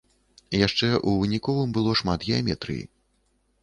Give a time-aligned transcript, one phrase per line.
[0.67, 2.83] Яшчэ ў выніковым было шмат геаметрыі.